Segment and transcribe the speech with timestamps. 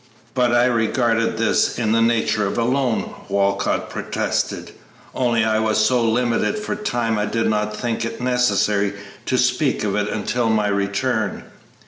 [0.33, 4.71] "But I regarded this in the nature of a loan," Walcott protested,
[5.13, 8.93] "only I was so limited for time I did not think it necessary
[9.27, 11.43] to speak of it until my return."